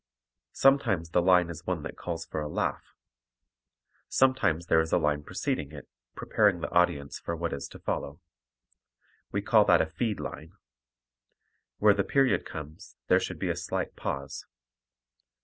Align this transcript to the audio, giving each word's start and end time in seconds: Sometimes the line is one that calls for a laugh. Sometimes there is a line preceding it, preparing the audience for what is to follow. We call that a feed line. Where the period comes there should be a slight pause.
Sometimes 0.53 1.11
the 1.11 1.21
line 1.21 1.47
is 1.51 1.67
one 1.67 1.83
that 1.83 1.95
calls 1.95 2.25
for 2.25 2.41
a 2.41 2.47
laugh. 2.49 2.81
Sometimes 4.09 4.65
there 4.65 4.81
is 4.81 4.91
a 4.91 4.97
line 4.97 5.21
preceding 5.21 5.71
it, 5.71 5.87
preparing 6.15 6.59
the 6.59 6.71
audience 6.71 7.19
for 7.19 7.35
what 7.35 7.53
is 7.53 7.67
to 7.67 7.77
follow. 7.77 8.19
We 9.31 9.43
call 9.43 9.63
that 9.65 9.79
a 9.79 9.85
feed 9.85 10.19
line. 10.19 10.53
Where 11.77 11.93
the 11.93 12.03
period 12.03 12.47
comes 12.47 12.95
there 13.09 13.19
should 13.19 13.37
be 13.37 13.51
a 13.51 13.55
slight 13.55 13.95
pause. 13.95 14.47